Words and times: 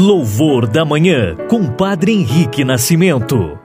Louvor 0.00 0.68
da 0.68 0.84
Manhã, 0.84 1.34
com 1.50 1.66
Padre 1.66 2.12
Henrique 2.12 2.62
Nascimento. 2.62 3.58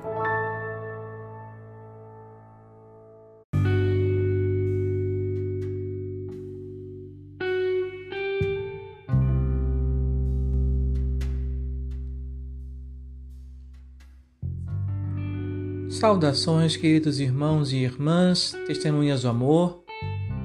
Saudações, 15.88 16.76
queridos 16.76 17.20
irmãos 17.20 17.72
e 17.72 17.78
irmãs, 17.78 18.58
testemunhas 18.66 19.22
do 19.22 19.30
amor. 19.30 19.84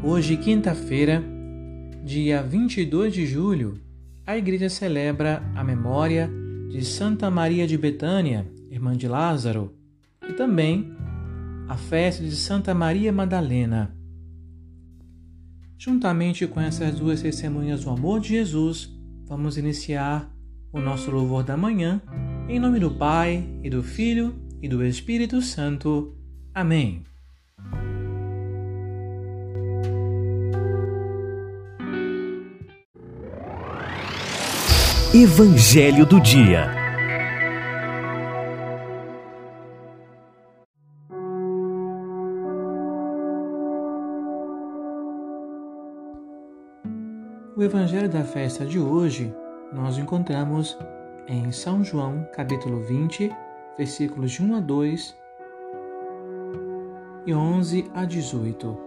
Hoje, 0.04 0.36
quinta-feira, 0.36 1.24
dia 2.04 2.42
22 2.42 3.14
de 3.14 3.24
julho, 3.24 3.87
a 4.28 4.36
igreja 4.36 4.68
celebra 4.68 5.42
a 5.54 5.64
memória 5.64 6.30
de 6.68 6.84
Santa 6.84 7.30
Maria 7.30 7.66
de 7.66 7.78
Betânia, 7.78 8.46
irmã 8.70 8.94
de 8.94 9.08
Lázaro, 9.08 9.74
e 10.28 10.34
também 10.34 10.92
a 11.66 11.78
festa 11.78 12.22
de 12.22 12.36
Santa 12.36 12.74
Maria 12.74 13.10
Madalena. 13.10 13.96
Juntamente 15.78 16.46
com 16.46 16.60
essas 16.60 16.96
duas 16.96 17.22
testemunhas 17.22 17.84
do 17.84 17.90
amor 17.90 18.20
de 18.20 18.28
Jesus, 18.28 18.94
vamos 19.24 19.56
iniciar 19.56 20.30
o 20.74 20.78
nosso 20.78 21.10
louvor 21.10 21.42
da 21.42 21.56
manhã, 21.56 21.98
em 22.50 22.60
nome 22.60 22.78
do 22.78 22.90
Pai 22.90 23.48
e 23.62 23.70
do 23.70 23.82
Filho 23.82 24.34
e 24.60 24.68
do 24.68 24.84
Espírito 24.84 25.40
Santo. 25.40 26.14
Amém. 26.52 27.02
Evangelho 35.20 36.06
do 36.06 36.20
Dia. 36.20 36.70
O 47.56 47.60
Evangelho 47.60 48.08
da 48.08 48.22
festa 48.22 48.64
de 48.64 48.78
hoje 48.78 49.34
nós 49.72 49.98
encontramos 49.98 50.78
em 51.26 51.50
São 51.50 51.82
João, 51.82 52.24
capítulo 52.32 52.80
20, 52.84 53.28
versículos 53.76 54.30
de 54.30 54.44
1 54.44 54.54
a 54.54 54.60
2 54.60 55.16
e 57.26 57.34
11 57.34 57.90
a 57.92 58.04
18. 58.04 58.78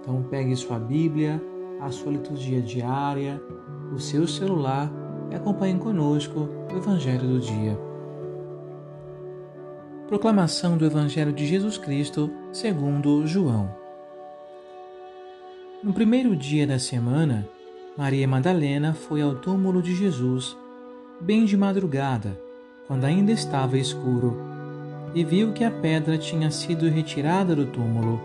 Então 0.00 0.22
pegue 0.30 0.54
sua 0.54 0.78
Bíblia, 0.78 1.42
a 1.80 1.90
sua 1.90 2.12
liturgia 2.12 2.62
diária, 2.62 3.42
o 3.92 3.98
seu 3.98 4.28
celular 4.28 5.01
e 5.32 5.34
acompanhem 5.34 5.78
conosco 5.78 6.46
o 6.70 6.76
Evangelho 6.76 7.26
do 7.26 7.40
dia. 7.40 7.78
Proclamação 10.06 10.76
do 10.76 10.84
Evangelho 10.84 11.32
de 11.32 11.46
Jesus 11.46 11.78
Cristo 11.78 12.30
segundo 12.52 13.26
João. 13.26 13.74
No 15.82 15.94
primeiro 15.94 16.36
dia 16.36 16.66
da 16.66 16.78
semana, 16.78 17.48
Maria 17.96 18.28
Madalena 18.28 18.92
foi 18.92 19.22
ao 19.22 19.34
túmulo 19.34 19.80
de 19.80 19.94
Jesus, 19.94 20.54
bem 21.18 21.46
de 21.46 21.56
madrugada, 21.56 22.38
quando 22.86 23.04
ainda 23.04 23.32
estava 23.32 23.78
escuro, 23.78 24.38
e 25.14 25.24
viu 25.24 25.52
que 25.52 25.64
a 25.64 25.70
pedra 25.70 26.18
tinha 26.18 26.50
sido 26.50 26.88
retirada 26.90 27.56
do 27.56 27.64
túmulo. 27.64 28.20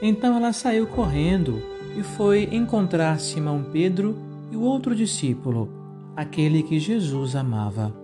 Então 0.00 0.36
ela 0.36 0.52
saiu 0.52 0.86
correndo 0.86 1.60
e 1.96 2.04
foi 2.04 2.48
encontrar 2.52 3.18
Simão 3.18 3.64
Pedro 3.72 4.16
e 4.52 4.56
o 4.56 4.62
outro 4.62 4.94
discípulo 4.94 5.77
aquele 6.18 6.64
que 6.64 6.80
Jesus 6.80 7.36
amava. 7.36 7.94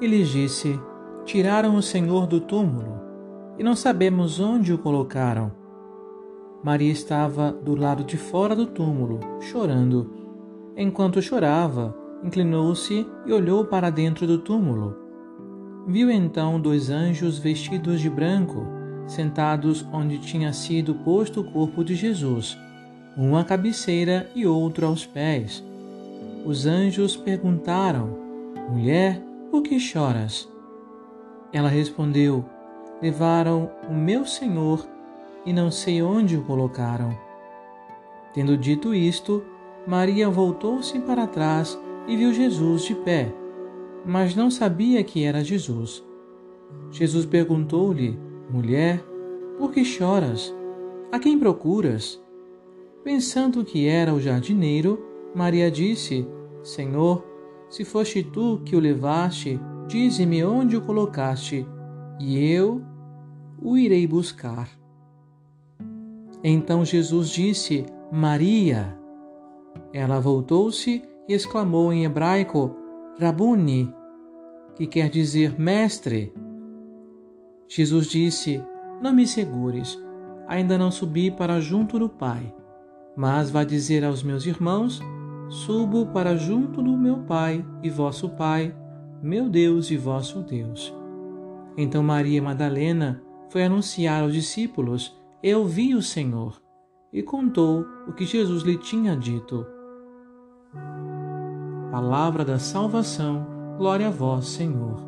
E 0.00 0.06
lhes 0.08 0.30
disse: 0.30 0.80
Tiraram 1.24 1.76
o 1.76 1.82
Senhor 1.82 2.26
do 2.26 2.40
túmulo 2.40 3.00
e 3.56 3.62
não 3.62 3.76
sabemos 3.76 4.40
onde 4.40 4.72
o 4.72 4.78
colocaram. 4.78 5.52
Maria 6.64 6.90
estava 6.90 7.52
do 7.52 7.76
lado 7.76 8.02
de 8.02 8.16
fora 8.16 8.56
do 8.56 8.66
túmulo, 8.66 9.20
chorando. 9.40 10.12
Enquanto 10.76 11.22
chorava, 11.22 11.96
inclinou-se 12.24 13.06
e 13.24 13.32
olhou 13.32 13.64
para 13.64 13.88
dentro 13.88 14.26
do 14.26 14.38
túmulo. 14.38 14.96
Viu 15.86 16.10
então 16.10 16.60
dois 16.60 16.90
anjos 16.90 17.38
vestidos 17.38 18.00
de 18.00 18.10
branco, 18.10 18.66
sentados 19.06 19.86
onde 19.92 20.18
tinha 20.18 20.52
sido 20.52 20.96
posto 20.96 21.42
o 21.42 21.52
corpo 21.52 21.84
de 21.84 21.94
Jesus, 21.94 22.58
um 23.16 23.36
à 23.36 23.44
cabeceira 23.44 24.28
e 24.34 24.44
outro 24.44 24.84
aos 24.84 25.06
pés 25.06 25.69
os 26.44 26.66
anjos 26.66 27.16
perguntaram: 27.16 28.16
Mulher, 28.70 29.22
por 29.50 29.62
que 29.62 29.78
choras? 29.78 30.48
Ela 31.52 31.68
respondeu: 31.68 32.44
Levaram 33.02 33.70
o 33.88 33.94
meu 33.94 34.24
senhor 34.26 34.86
e 35.44 35.52
não 35.52 35.70
sei 35.70 36.02
onde 36.02 36.36
o 36.36 36.42
colocaram. 36.42 37.16
Tendo 38.34 38.56
dito 38.56 38.94
isto, 38.94 39.42
Maria 39.86 40.28
voltou-se 40.28 40.98
para 41.00 41.26
trás 41.26 41.78
e 42.06 42.16
viu 42.16 42.32
Jesus 42.32 42.82
de 42.82 42.94
pé, 42.94 43.32
mas 44.04 44.36
não 44.36 44.50
sabia 44.50 45.02
que 45.02 45.24
era 45.24 45.44
Jesus. 45.44 46.04
Jesus 46.90 47.26
perguntou-lhe: 47.26 48.18
Mulher, 48.50 49.02
por 49.58 49.72
que 49.72 49.84
choras? 49.84 50.54
A 51.10 51.18
quem 51.18 51.38
procuras? 51.38 52.20
Pensando 53.02 53.64
que 53.64 53.88
era 53.88 54.14
o 54.14 54.20
jardineiro, 54.20 55.09
Maria 55.34 55.70
disse: 55.70 56.26
Senhor, 56.62 57.24
se 57.68 57.84
foste 57.84 58.22
tu 58.22 58.60
que 58.64 58.74
o 58.74 58.80
levaste, 58.80 59.60
dize-me 59.86 60.44
onde 60.44 60.76
o 60.76 60.80
colocaste, 60.80 61.66
e 62.18 62.38
eu 62.38 62.82
o 63.62 63.76
irei 63.76 64.06
buscar. 64.06 64.68
Então 66.42 66.84
Jesus 66.84 67.30
disse: 67.30 67.86
Maria. 68.10 68.98
Ela 69.92 70.20
voltou-se 70.20 71.02
e 71.28 71.32
exclamou 71.32 71.92
em 71.92 72.04
hebraico: 72.04 72.74
Rabuni, 73.20 73.92
que 74.74 74.86
quer 74.86 75.08
dizer 75.08 75.58
mestre. 75.58 76.32
Jesus 77.68 78.06
disse: 78.06 78.62
Não 79.00 79.12
me 79.12 79.26
segures, 79.26 79.96
ainda 80.48 80.76
não 80.76 80.90
subi 80.90 81.30
para 81.30 81.60
junto 81.60 81.98
do 81.98 82.08
Pai, 82.08 82.52
mas 83.16 83.50
vá 83.50 83.62
dizer 83.62 84.04
aos 84.04 84.22
meus 84.22 84.44
irmãos 84.44 85.00
subo 85.50 86.06
para 86.06 86.36
junto 86.36 86.80
do 86.80 86.96
meu 86.96 87.18
Pai 87.24 87.64
e 87.82 87.90
vosso 87.90 88.30
Pai, 88.30 88.74
meu 89.20 89.50
Deus 89.50 89.90
e 89.90 89.96
vosso 89.96 90.42
Deus. 90.42 90.94
Então 91.76 92.02
Maria 92.02 92.40
Madalena 92.40 93.20
foi 93.50 93.64
anunciar 93.64 94.22
aos 94.22 94.32
discípulos: 94.32 95.20
Eu 95.42 95.66
vi 95.66 95.94
o 95.94 96.00
Senhor, 96.00 96.62
e 97.12 97.20
contou 97.20 97.84
o 98.06 98.12
que 98.12 98.24
Jesus 98.24 98.62
lhe 98.62 98.78
tinha 98.78 99.16
dito. 99.16 99.66
Palavra 101.90 102.44
da 102.44 102.58
salvação, 102.60 103.44
glória 103.76 104.06
a 104.06 104.10
vós, 104.10 104.46
Senhor. 104.46 105.04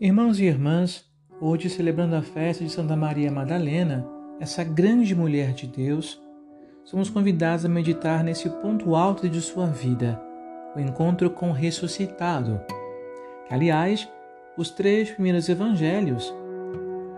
Irmãos 0.00 0.38
e 0.38 0.44
irmãs, 0.44 1.04
hoje 1.40 1.68
celebrando 1.68 2.14
a 2.14 2.22
festa 2.22 2.62
de 2.62 2.70
Santa 2.70 2.94
Maria 2.94 3.32
Madalena, 3.32 4.08
essa 4.38 4.62
grande 4.62 5.12
mulher 5.12 5.52
de 5.52 5.66
Deus, 5.66 6.22
somos 6.90 7.10
convidados 7.10 7.66
a 7.66 7.68
meditar 7.68 8.24
nesse 8.24 8.48
ponto 8.48 8.96
alto 8.96 9.28
de 9.28 9.42
sua 9.42 9.66
vida, 9.66 10.18
o 10.74 10.80
encontro 10.80 11.28
com 11.28 11.50
o 11.50 11.52
ressuscitado. 11.52 12.58
Aliás, 13.50 14.08
os 14.56 14.70
três 14.70 15.10
primeiros 15.10 15.50
evangelhos 15.50 16.32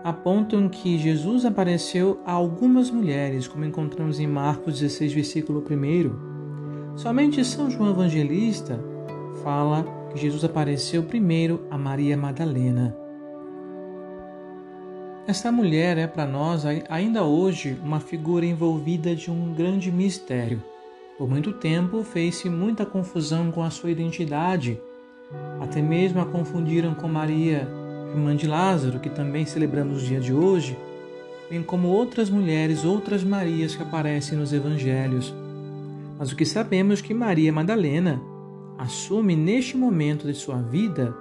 apontam 0.03 0.67
que 0.67 0.97
Jesus 0.97 1.45
apareceu 1.45 2.19
a 2.25 2.33
algumas 2.33 2.91
mulheres, 2.91 3.47
como 3.47 3.63
encontramos 3.63 4.19
em 4.19 4.27
Marcos 4.27 4.77
16, 4.77 5.13
versículo 5.13 5.63
1. 5.63 6.97
Somente 6.97 7.45
São 7.45 7.69
João 7.69 7.91
Evangelista 7.91 8.77
fala 9.41 9.85
que 10.11 10.19
Jesus 10.19 10.43
apareceu 10.43 11.03
primeiro 11.03 11.65
a 11.71 11.77
Maria 11.77 12.17
Madalena. 12.17 12.93
Esta 15.27 15.51
mulher 15.51 15.99
é 15.99 16.07
para 16.07 16.25
nós 16.25 16.65
ainda 16.89 17.23
hoje 17.23 17.79
uma 17.83 17.99
figura 17.99 18.43
envolvida 18.43 19.15
de 19.15 19.29
um 19.29 19.53
grande 19.53 19.91
mistério. 19.91 20.63
Por 21.15 21.29
muito 21.29 21.53
tempo 21.53 22.03
fez-se 22.03 22.49
muita 22.49 22.87
confusão 22.87 23.51
com 23.51 23.61
a 23.61 23.69
sua 23.69 23.91
identidade. 23.91 24.81
Até 25.61 25.79
mesmo 25.79 26.19
a 26.19 26.25
confundiram 26.25 26.95
com 26.95 27.07
Maria, 27.07 27.67
irmã 28.09 28.35
de 28.35 28.47
Lázaro, 28.47 28.99
que 28.99 29.11
também 29.11 29.45
celebramos 29.45 30.01
no 30.01 30.07
dia 30.07 30.19
de 30.19 30.33
hoje, 30.33 30.75
bem 31.47 31.61
como 31.61 31.89
outras 31.89 32.27
mulheres, 32.27 32.83
outras 32.83 33.23
Marias 33.23 33.75
que 33.75 33.83
aparecem 33.83 34.35
nos 34.35 34.51
evangelhos. 34.51 35.31
Mas 36.17 36.31
o 36.31 36.35
que 36.35 36.45
sabemos 36.45 36.99
é 36.99 37.03
que 37.03 37.13
Maria 37.13 37.53
Madalena 37.53 38.19
assume 38.75 39.35
neste 39.35 39.77
momento 39.77 40.25
de 40.25 40.33
sua 40.33 40.57
vida 40.57 41.15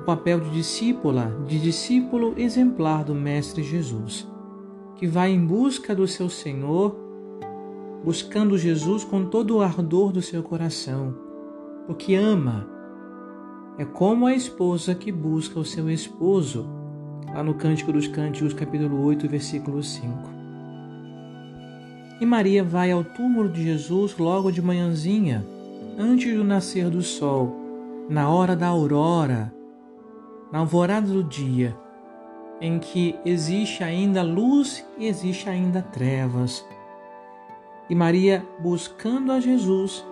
o 0.00 0.04
papel 0.04 0.40
de 0.40 0.50
discípula, 0.50 1.30
de 1.46 1.60
discípulo 1.60 2.32
exemplar 2.38 3.04
do 3.04 3.14
Mestre 3.14 3.62
Jesus, 3.62 4.26
que 4.96 5.06
vai 5.06 5.30
em 5.30 5.44
busca 5.44 5.94
do 5.94 6.08
seu 6.08 6.30
Senhor 6.30 6.96
buscando 8.02 8.56
Jesus 8.56 9.04
com 9.04 9.26
todo 9.26 9.58
o 9.58 9.60
ardor 9.60 10.10
do 10.10 10.22
seu 10.22 10.42
coração, 10.42 11.14
porque 11.86 12.14
ama. 12.14 12.66
É 13.76 13.84
como 13.84 14.26
a 14.26 14.34
esposa 14.34 14.94
que 14.94 15.12
busca 15.12 15.60
o 15.60 15.64
seu 15.66 15.90
esposo, 15.90 16.66
lá 17.34 17.42
no 17.42 17.54
Cântico 17.54 17.92
dos 17.92 18.08
Cânticos, 18.08 18.54
capítulo 18.54 19.04
8, 19.04 19.28
versículo 19.28 19.82
5. 19.82 20.10
E 22.22 22.26
Maria 22.26 22.64
vai 22.64 22.90
ao 22.90 23.04
túmulo 23.04 23.50
de 23.50 23.62
Jesus 23.64 24.16
logo 24.16 24.50
de 24.50 24.62
manhãzinha, 24.62 25.44
antes 25.98 26.34
do 26.34 26.42
nascer 26.42 26.88
do 26.88 27.02
sol, 27.02 27.54
na 28.08 28.30
hora 28.30 28.56
da 28.56 28.66
aurora, 28.66 29.59
na 30.52 30.58
alvorada 30.58 31.12
do 31.12 31.22
dia, 31.22 31.76
em 32.60 32.78
que 32.78 33.14
existe 33.24 33.82
ainda 33.82 34.22
luz 34.22 34.86
e 34.98 35.06
existe 35.06 35.48
ainda 35.48 35.82
trevas. 35.82 36.64
E 37.88 37.94
Maria, 37.94 38.46
buscando 38.60 39.32
a 39.32 39.40
Jesus, 39.40 40.04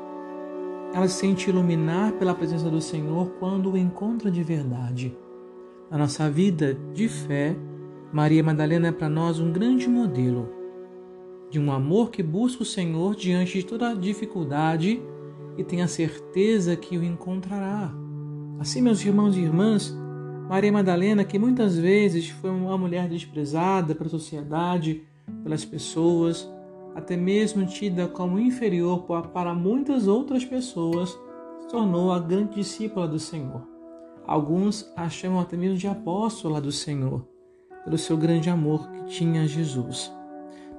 ela 0.94 1.06
se 1.06 1.20
sente 1.20 1.50
iluminar 1.50 2.12
pela 2.12 2.35
presença 2.35 2.70
do 2.70 2.81
Senhor 2.81 3.31
quando 3.38 3.73
o 3.73 3.76
encontra 3.76 4.31
de 4.31 4.43
verdade. 4.43 5.17
Na 5.90 5.99
nossa 5.99 6.31
vida 6.31 6.75
de 6.93 7.08
fé, 7.08 7.56
Maria 8.12 8.43
Madalena 8.43 8.88
é 8.88 8.93
para 8.93 9.08
nós 9.08 9.38
um 9.38 9.52
grande 9.52 9.88
modelo 9.88 10.58
de 11.50 11.58
um 11.58 11.73
amor 11.73 12.11
que 12.11 12.23
busca 12.23 12.62
o 12.62 12.67
Senhor 12.67 13.14
diante 13.14 13.58
de 13.58 13.64
toda 13.64 13.94
dificuldade 13.94 15.02
e 15.56 15.64
tem 15.64 15.82
a 15.82 15.88
certeza 15.88 16.76
que 16.76 16.96
o 16.99 17.02
encontrará. 17.02 17.93
Assim, 18.58 18.82
meus 18.82 19.05
irmãos 19.05 19.37
e 19.37 19.40
irmãs, 19.40 19.96
Maria 20.49 20.73
Madalena, 20.73 21.25
que 21.25 21.39
muitas 21.39 21.77
vezes 21.77 22.31
foi 22.31 22.49
uma 22.49 22.79
mulher 22.79 23.06
desprezada 23.06 23.95
pela 23.95 24.09
sociedade, 24.09 25.03
pelas 25.43 25.62
pessoas, 25.62 26.50
até 26.95 27.19
mesmo 27.19 27.67
tida 27.67 28.09
como 28.09 28.39
inferior 28.39 29.05
para 29.31 29.53
muitas 29.53 30.09
outras 30.09 30.47
pessoas, 30.47 31.17
tornou 31.71 32.11
a 32.11 32.19
grande 32.19 32.55
discípula 32.55 33.06
do 33.06 33.19
Senhor. 33.19 33.62
Alguns 34.27 34.91
a 34.97 35.11
chamam 35.11 35.39
até 35.39 35.55
mesmo 35.55 35.77
de 35.77 35.87
apóstola 35.87 36.62
do 36.62 36.73
Senhor, 36.73 37.29
pelo 37.85 37.99
seu 37.99 38.17
grande 38.17 38.49
amor 38.49 38.91
que 38.91 39.05
tinha 39.05 39.43
a 39.43 39.47
Jesus. 39.47 40.11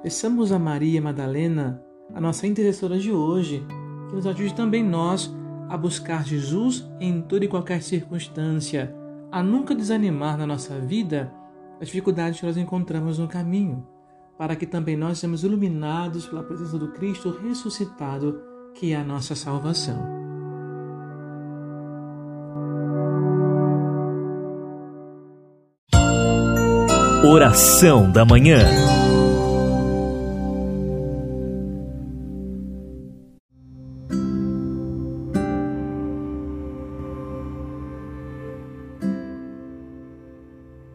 Peçamos 0.02 0.52
a 0.52 0.58
Maria 0.58 1.00
Madalena, 1.00 1.80
a 2.12 2.20
nossa 2.20 2.48
intercessora 2.48 2.98
de 2.98 3.12
hoje, 3.12 3.64
que 4.10 4.16
nos 4.16 4.26
ajude 4.26 4.56
também 4.56 4.84
nós 4.84 5.32
a 5.70 5.78
buscar 5.78 6.26
Jesus 6.26 6.90
em 7.00 7.22
toda 7.22 7.46
e 7.46 7.48
qualquer 7.48 7.84
circunstância 7.84 8.99
a 9.32 9.44
nunca 9.44 9.76
desanimar 9.76 10.38
na 10.38 10.48
nossa 10.48 10.80
vida 10.80 11.32
as 11.80 11.88
dificuldades 11.88 12.40
que 12.40 12.46
nós 12.46 12.58
encontramos 12.58 13.20
no 13.20 13.28
caminho, 13.28 13.88
para 14.38 14.56
que 14.56 14.66
também 14.66 14.98
nós 14.98 15.20
sejamos 15.20 15.44
iluminados 15.44 16.28
pela 16.28 16.44
presença 16.44 16.78
do 16.78 16.90
Cristo 16.90 17.38
ressuscitado, 17.42 18.42
que 18.74 18.94
é 18.94 18.98
a 18.98 19.04
nossa 19.04 19.36
salvação. 19.36 20.20
Oração 27.24 28.12
da 28.12 28.26
Manhã. 28.26 28.60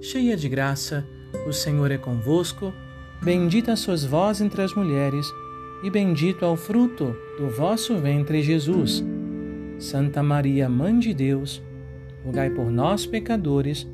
cheia 0.00 0.36
de 0.36 0.48
graça, 0.48 1.06
o 1.46 1.52
Senhor 1.52 1.90
é 1.90 1.98
convosco. 1.98 2.72
Bendita 3.22 3.74
sois 3.76 4.04
vós 4.04 4.40
entre 4.40 4.62
as 4.62 4.74
mulheres, 4.74 5.26
e 5.82 5.90
bendito 5.90 6.44
é 6.44 6.48
o 6.48 6.56
fruto 6.56 7.16
do 7.36 7.48
vosso 7.48 7.96
ventre, 7.96 8.42
Jesus. 8.42 9.04
Santa 9.78 10.22
Maria, 10.22 10.68
Mãe 10.68 10.98
de 10.98 11.12
Deus, 11.14 11.62
rogai 12.24 12.50
por 12.50 12.70
nós, 12.70 13.06
pecadores, 13.06 13.86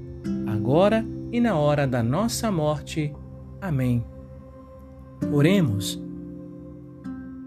agora 0.46 1.06
e 1.32 1.40
na 1.40 1.56
hora 1.56 1.86
da 1.86 2.02
nossa 2.02 2.50
morte. 2.50 3.12
Amém. 3.60 4.04
Oremos. 5.32 6.02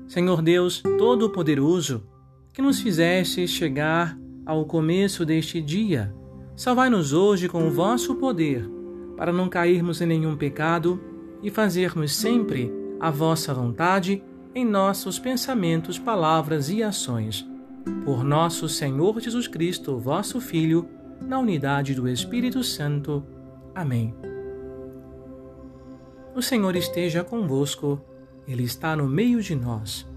Senhor 0.07 0.41
Deus 0.41 0.81
Todo-Poderoso, 0.81 2.03
que 2.53 2.61
nos 2.61 2.79
fizeste 2.79 3.47
chegar 3.47 4.17
ao 4.45 4.65
começo 4.65 5.25
deste 5.25 5.61
dia, 5.61 6.13
Salvai-nos 6.57 7.13
hoje 7.13 7.47
com 7.47 7.67
o 7.67 7.69
vosso 7.69 8.15
poder, 8.15 8.67
para 9.15 9.31
não 9.31 9.47
cairmos 9.47 10.01
em 10.01 10.07
nenhum 10.07 10.35
pecado 10.35 10.99
e 11.43 11.51
fazermos 11.51 12.15
sempre 12.15 12.73
a 12.99 13.11
vossa 13.11 13.53
vontade 13.53 14.23
em 14.55 14.65
nossos 14.65 15.19
pensamentos, 15.19 15.99
palavras 15.99 16.71
e 16.71 16.81
ações. 16.81 17.47
Por 18.03 18.23
nosso 18.23 18.67
Senhor 18.67 19.21
Jesus 19.21 19.47
Cristo, 19.47 19.99
vosso 19.99 20.41
Filho, 20.41 20.89
na 21.21 21.37
unidade 21.37 21.93
do 21.93 22.07
Espírito 22.07 22.63
Santo. 22.63 23.23
Amém. 23.75 24.15
O 26.35 26.41
Senhor 26.41 26.75
esteja 26.75 27.23
convosco, 27.23 28.01
Ele 28.47 28.63
está 28.63 28.95
no 28.95 29.07
meio 29.07 29.43
de 29.43 29.53
nós. 29.53 30.07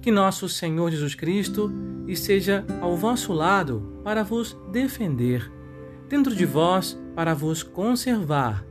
Que 0.00 0.10
nosso 0.10 0.48
Senhor 0.48 0.90
Jesus 0.90 1.14
Cristo 1.14 1.70
esteja 2.06 2.64
ao 2.80 2.96
vosso 2.96 3.32
lado 3.32 4.00
para 4.02 4.22
vos 4.24 4.56
defender, 4.72 5.50
dentro 6.08 6.34
de 6.34 6.46
vós 6.46 6.98
para 7.14 7.34
vos 7.34 7.62
conservar, 7.62 8.64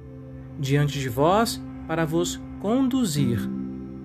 diante 0.59 0.99
de 0.99 1.07
vós 1.07 1.61
para 1.87 2.05
vos 2.05 2.39
conduzir, 2.59 3.39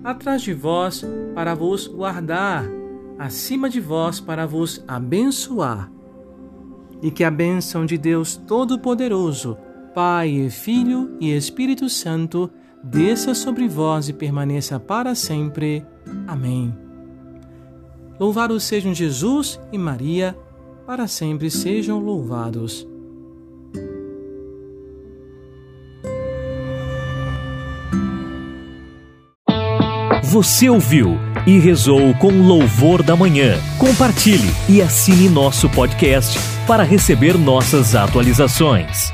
atrás 0.03 0.41
de 0.41 0.53
vós 0.53 1.03
para 1.33 1.55
vos 1.55 1.87
guardar, 1.87 2.65
acima 3.17 3.69
de 3.69 3.79
vós 3.79 4.19
para 4.19 4.45
vos 4.45 4.83
abençoar. 4.87 5.91
E 7.01 7.11
que 7.11 7.23
a 7.23 7.31
bênção 7.31 7.85
de 7.85 7.97
Deus 7.97 8.35
Todo-Poderoso, 8.35 9.57
Pai, 9.93 10.49
Filho 10.49 11.17
e 11.19 11.35
Espírito 11.35 11.89
Santo, 11.89 12.49
desça 12.83 13.33
sobre 13.33 13.67
vós 13.67 14.09
e 14.09 14.13
permaneça 14.13 14.79
para 14.79 15.13
sempre. 15.15 15.85
Amém. 16.27 16.84
Louvados 18.19 18.63
sejam 18.63 18.93
Jesus 18.93 19.59
e 19.71 19.77
Maria, 19.77 20.37
para 20.85 21.07
sempre 21.07 21.49
sejam 21.51 21.99
louvados. 21.99 22.87
Você 30.23 30.69
ouviu 30.69 31.17
e 31.47 31.59
rezou 31.59 32.13
com 32.15 32.29
louvor 32.29 33.01
da 33.03 33.15
manhã. 33.15 33.57
Compartilhe 33.77 34.49
e 34.67 34.81
assine 34.81 35.29
nosso 35.29 35.69
podcast 35.69 36.37
para 36.67 36.83
receber 36.83 37.37
nossas 37.37 37.95
atualizações. 37.95 39.13